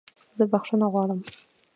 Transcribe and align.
زه 0.37 0.43
بخښنه 0.51 0.87
غواړم 0.93 1.19